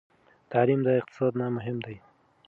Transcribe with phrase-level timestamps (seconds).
[0.51, 1.95] تعلیم د اقتصاد نه مهم دی.